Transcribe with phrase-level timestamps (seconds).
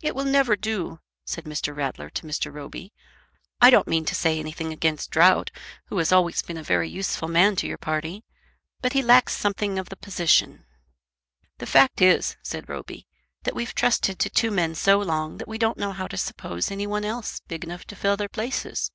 [0.00, 1.76] "It will never do," said Mr.
[1.76, 2.50] Rattler to Mr.
[2.50, 2.94] Roby.
[3.60, 5.50] "I don't mean to say anything against Drought,
[5.88, 8.24] who has always been a very useful man to your party;
[8.80, 10.64] but he lacks something of the position."
[11.58, 13.06] "The fact is," said Roby,
[13.42, 16.70] "that we've trusted to two men so long that we don't know how to suppose
[16.70, 18.90] any one else big enough to fill their places.